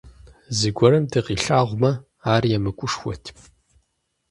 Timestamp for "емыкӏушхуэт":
2.55-3.23